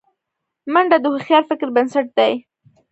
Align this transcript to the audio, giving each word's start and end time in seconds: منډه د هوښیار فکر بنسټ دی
منډه 0.73 0.97
د 1.01 1.05
هوښیار 1.13 1.43
فکر 1.49 1.67
بنسټ 1.75 2.07
دی 2.17 2.33